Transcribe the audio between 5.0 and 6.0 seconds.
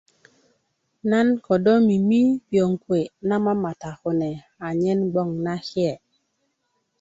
bgwoŋ nake